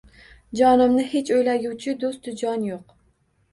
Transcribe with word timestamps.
Jonimni 0.59 1.03
hech 1.11 1.29
oʼylaguvchi 1.37 1.95
doʼstu 2.01 2.37
jon 2.43 2.67
yoʼq 2.73 2.99